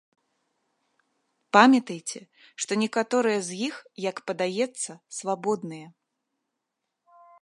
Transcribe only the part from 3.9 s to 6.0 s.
як падаецца, свабодныя!